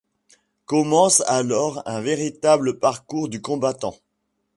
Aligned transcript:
Commence 0.65 1.21
alors 1.27 1.83
un 1.85 2.01
véritable 2.01 2.79
parcours 2.79 3.29
du 3.29 3.39
combattant. 3.39 3.95